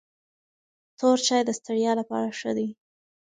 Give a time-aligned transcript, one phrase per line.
[0.97, 2.67] تور چای د ستړیا لپاره ښه دی.